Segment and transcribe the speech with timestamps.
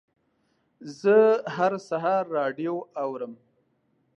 [0.99, 1.15] زه
[1.55, 3.33] هر سهار راډیو اورم.